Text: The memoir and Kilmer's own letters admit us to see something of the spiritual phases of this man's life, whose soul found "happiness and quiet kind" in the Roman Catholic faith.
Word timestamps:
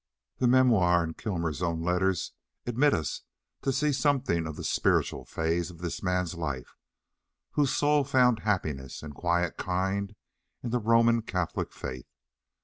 The 0.39 0.47
memoir 0.47 1.03
and 1.03 1.15
Kilmer's 1.15 1.61
own 1.61 1.83
letters 1.83 2.31
admit 2.65 2.91
us 2.91 3.21
to 3.61 3.71
see 3.71 3.91
something 3.93 4.47
of 4.47 4.55
the 4.55 4.63
spiritual 4.63 5.25
phases 5.25 5.69
of 5.69 5.77
this 5.77 6.01
man's 6.01 6.33
life, 6.33 6.75
whose 7.51 7.71
soul 7.71 8.03
found 8.03 8.39
"happiness 8.39 9.03
and 9.03 9.13
quiet 9.13 9.57
kind" 9.57 10.15
in 10.63 10.71
the 10.71 10.79
Roman 10.79 11.21
Catholic 11.21 11.71
faith. 11.71 12.07